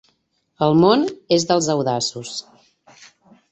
El 0.67 0.77
món 0.83 1.05
és 1.37 1.45
dels 1.53 1.69
audaços. 1.75 2.35